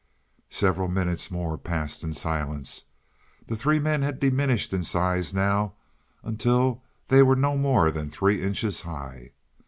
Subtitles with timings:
[0.49, 2.85] Several minutes more passed in silence.
[3.45, 5.73] The three men had diminished in size now
[6.23, 9.29] until they were not more than three inches high.